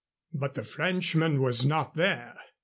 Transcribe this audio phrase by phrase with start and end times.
[0.33, 2.33] But the Frenchman was not there.